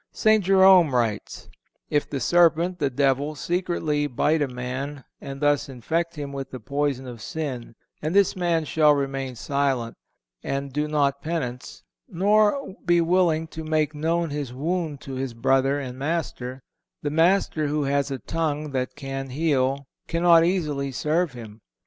[0.13, 0.43] (453) St.
[0.43, 1.47] Jerome writes:
[1.91, 6.59] "If the serpent, the devil, secretly bite a man and thus infect him with the
[6.59, 9.95] poison of sin, and this man shall remain silent,
[10.41, 15.79] and do not penance, nor be willing to make known his wound to his brother
[15.79, 16.63] and master;
[17.03, 21.61] the master, who has a tongue that can heal, cannot easily serve him.